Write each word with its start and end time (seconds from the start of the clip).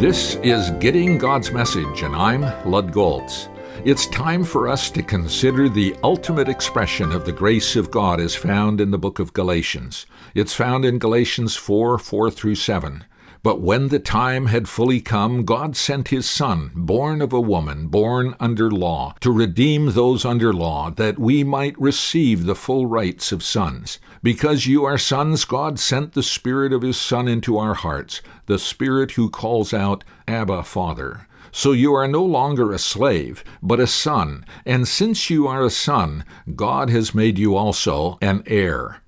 This 0.00 0.36
is 0.36 0.70
Getting 0.80 1.18
God's 1.18 1.52
Message, 1.52 2.02
and 2.02 2.16
I'm 2.16 2.40
Lud 2.68 2.90
Golz. 2.90 3.48
It's 3.84 4.06
time 4.06 4.44
for 4.44 4.66
us 4.66 4.90
to 4.90 5.02
consider 5.02 5.68
the 5.68 5.94
ultimate 6.02 6.48
expression 6.48 7.12
of 7.12 7.24
the 7.24 7.32
grace 7.32 7.76
of 7.76 7.90
God 7.90 8.18
as 8.18 8.34
found 8.34 8.80
in 8.80 8.90
the 8.90 8.98
book 8.98 9.18
of 9.18 9.32
Galatians. 9.32 10.06
It's 10.34 10.54
found 10.54 10.84
in 10.84 10.98
Galatians 10.98 11.54
4 11.56 11.98
4 11.98 12.30
through 12.30 12.54
7. 12.54 13.04
But 13.42 13.60
when 13.60 13.88
the 13.88 13.98
time 13.98 14.46
had 14.46 14.68
fully 14.68 15.00
come, 15.00 15.44
God 15.44 15.74
sent 15.74 16.08
his 16.08 16.28
Son, 16.28 16.72
born 16.74 17.22
of 17.22 17.32
a 17.32 17.40
woman, 17.40 17.86
born 17.88 18.34
under 18.38 18.70
law, 18.70 19.14
to 19.20 19.30
redeem 19.30 19.92
those 19.92 20.26
under 20.26 20.52
law, 20.52 20.90
that 20.90 21.18
we 21.18 21.42
might 21.42 21.80
receive 21.80 22.44
the 22.44 22.54
full 22.54 22.84
rights 22.84 23.32
of 23.32 23.42
sons. 23.42 23.98
Because 24.22 24.66
you 24.66 24.84
are 24.84 24.98
sons, 24.98 25.46
God 25.46 25.78
sent 25.78 26.12
the 26.12 26.22
Spirit 26.22 26.74
of 26.74 26.82
his 26.82 27.00
Son 27.00 27.28
into 27.28 27.56
our 27.56 27.74
hearts, 27.74 28.20
the 28.44 28.58
Spirit 28.58 29.12
who 29.12 29.30
calls 29.30 29.72
out, 29.72 30.04
Abba, 30.28 30.62
Father. 30.64 31.26
So 31.52 31.72
you 31.72 31.94
are 31.94 32.06
no 32.06 32.24
longer 32.24 32.72
a 32.72 32.78
slave, 32.78 33.42
but 33.62 33.80
a 33.80 33.86
son, 33.86 34.44
and 34.64 34.86
since 34.86 35.30
you 35.30 35.48
are 35.48 35.64
a 35.64 35.70
son, 35.70 36.24
God 36.54 36.90
has 36.90 37.14
made 37.14 37.38
you 37.38 37.56
also 37.56 38.18
an 38.20 38.44
heir. 38.46 39.02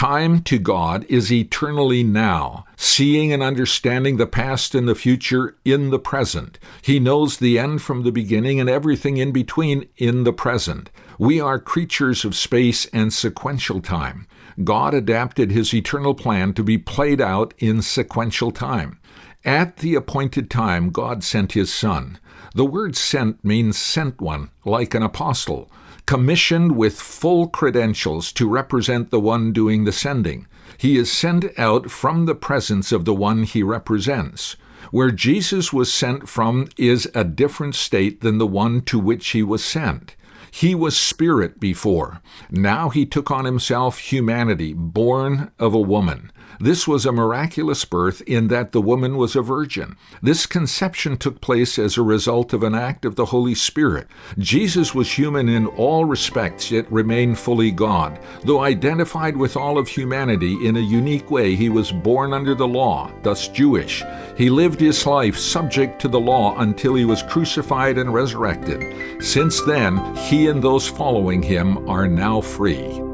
Time 0.00 0.40
to 0.44 0.58
God 0.58 1.04
is 1.10 1.30
eternally 1.30 2.02
now, 2.02 2.64
seeing 2.74 3.34
and 3.34 3.42
understanding 3.42 4.16
the 4.16 4.26
past 4.26 4.74
and 4.74 4.88
the 4.88 4.94
future 4.94 5.58
in 5.62 5.90
the 5.90 5.98
present. 5.98 6.58
He 6.80 6.98
knows 6.98 7.36
the 7.36 7.58
end 7.58 7.82
from 7.82 8.02
the 8.02 8.10
beginning 8.10 8.58
and 8.58 8.70
everything 8.70 9.18
in 9.18 9.30
between 9.30 9.86
in 9.98 10.24
the 10.24 10.32
present. 10.32 10.88
We 11.18 11.38
are 11.38 11.58
creatures 11.58 12.24
of 12.24 12.34
space 12.34 12.86
and 12.94 13.12
sequential 13.12 13.82
time. 13.82 14.26
God 14.64 14.94
adapted 14.94 15.50
his 15.50 15.74
eternal 15.74 16.14
plan 16.14 16.54
to 16.54 16.64
be 16.64 16.78
played 16.78 17.20
out 17.20 17.52
in 17.58 17.82
sequential 17.82 18.52
time. 18.52 18.98
At 19.44 19.78
the 19.78 19.94
appointed 19.94 20.50
time, 20.50 20.90
God 20.90 21.24
sent 21.24 21.52
his 21.52 21.72
Son. 21.72 22.18
The 22.54 22.64
word 22.64 22.96
sent 22.96 23.44
means 23.44 23.78
sent 23.78 24.20
one, 24.20 24.50
like 24.64 24.94
an 24.94 25.02
apostle 25.02 25.70
commissioned 26.10 26.76
with 26.76 27.00
full 27.00 27.46
credentials 27.46 28.32
to 28.32 28.48
represent 28.48 29.10
the 29.10 29.20
one 29.20 29.52
doing 29.52 29.84
the 29.84 29.92
sending. 29.92 30.44
He 30.76 30.98
is 30.98 31.12
sent 31.12 31.56
out 31.56 31.88
from 31.88 32.26
the 32.26 32.34
presence 32.34 32.90
of 32.90 33.04
the 33.04 33.14
one 33.14 33.44
he 33.44 33.62
represents. 33.62 34.56
Where 34.90 35.12
Jesus 35.12 35.72
was 35.72 35.94
sent 35.94 36.28
from 36.28 36.66
is 36.76 37.08
a 37.14 37.22
different 37.22 37.76
state 37.76 38.22
than 38.22 38.38
the 38.38 38.46
one 38.48 38.80
to 38.86 38.98
which 38.98 39.28
he 39.28 39.44
was 39.44 39.64
sent. 39.64 40.16
He 40.50 40.74
was 40.74 40.96
spirit 40.96 41.60
before. 41.60 42.20
Now 42.50 42.88
he 42.88 43.06
took 43.06 43.30
on 43.30 43.44
himself 43.44 43.98
humanity, 43.98 44.72
born 44.72 45.52
of 45.60 45.74
a 45.74 45.78
woman. 45.78 46.32
This 46.58 46.86
was 46.86 47.06
a 47.06 47.12
miraculous 47.12 47.84
birth 47.84 48.20
in 48.22 48.48
that 48.48 48.72
the 48.72 48.82
woman 48.82 49.16
was 49.16 49.34
a 49.34 49.42
virgin. 49.42 49.96
This 50.22 50.44
conception 50.46 51.16
took 51.16 51.40
place 51.40 51.78
as 51.78 51.96
a 51.96 52.02
result 52.02 52.52
of 52.52 52.62
an 52.62 52.74
act 52.74 53.04
of 53.04 53.16
the 53.16 53.26
Holy 53.26 53.54
Spirit. 53.54 54.08
Jesus 54.38 54.94
was 54.94 55.12
human 55.12 55.48
in 55.48 55.66
all 55.66 56.04
respects, 56.04 56.70
yet 56.70 56.90
remained 56.92 57.38
fully 57.38 57.70
God. 57.70 58.18
Though 58.44 58.60
identified 58.60 59.36
with 59.36 59.56
all 59.56 59.78
of 59.78 59.88
humanity 59.88 60.66
in 60.66 60.76
a 60.76 60.80
unique 60.80 61.30
way, 61.30 61.56
he 61.56 61.68
was 61.68 61.92
born 61.92 62.32
under 62.32 62.54
the 62.54 62.68
law, 62.68 63.10
thus 63.22 63.48
Jewish. 63.48 64.02
He 64.36 64.50
lived 64.50 64.80
his 64.80 65.06
life 65.06 65.36
subject 65.36 66.00
to 66.02 66.08
the 66.08 66.20
law 66.20 66.58
until 66.58 66.94
he 66.94 67.04
was 67.04 67.22
crucified 67.22 67.98
and 67.98 68.12
resurrected. 68.12 69.22
Since 69.22 69.62
then, 69.62 70.14
he 70.16 70.48
and 70.48 70.62
those 70.62 70.86
following 70.86 71.42
him 71.42 71.88
are 71.88 72.06
now 72.06 72.40
free. 72.40 73.09